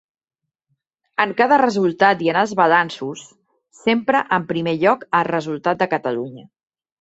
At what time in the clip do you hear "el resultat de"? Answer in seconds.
5.21-5.91